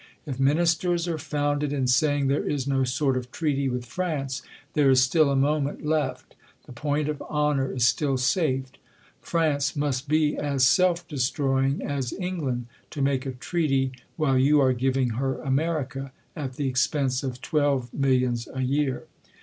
If 0.25 0.39
ministers 0.39 1.07
are 1.07 1.19
founded 1.19 1.71
in 1.71 1.85
saying 1.85 2.25
there 2.25 2.43
is 2.49 2.65
no 2.65 2.83
sort 2.83 3.15
of 3.15 3.31
treaty 3.31 3.69
with 3.69 3.85
France, 3.85 4.41
there 4.73 4.89
is 4.89 5.03
still 5.03 5.29
a 5.29 5.35
moment 5.35 5.85
left; 5.85 6.35
the 6.65 6.71
point 6.71 7.07
of 7.07 7.21
honor 7.29 7.71
is 7.71 7.87
still 7.87 8.17
safe. 8.17 8.71
France 9.19 9.75
must 9.75 10.09
be 10.09 10.35
as 10.35 10.65
self 10.65 11.07
destroying 11.07 11.83
as 11.83 12.13
England, 12.13 12.65
to 12.89 13.03
make 13.03 13.27
a 13.27 13.31
treaty 13.33 13.91
while 14.15 14.39
you 14.39 14.59
arc 14.59 14.79
giving 14.79 15.11
her 15.21 15.39
America, 15.43 16.11
at 16.35 16.53
the 16.53 16.67
ex 16.67 16.87
pense 16.87 17.21
of 17.21 17.39
twelve 17.39 17.93
millions 17.93 18.47
a 18.51 18.61
year. 18.63 19.05